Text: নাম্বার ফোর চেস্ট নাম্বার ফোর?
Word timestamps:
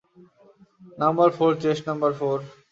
নাম্বার 0.97 1.29
ফোর 1.37 1.51
চেস্ট 1.63 1.83
নাম্বার 1.89 2.11
ফোর? 2.19 2.37